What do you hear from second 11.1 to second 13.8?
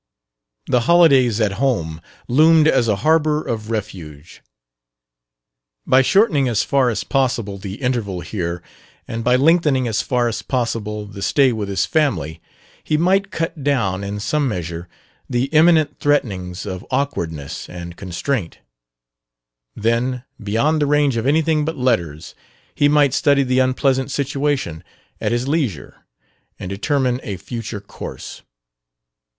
stay with his family, he might cut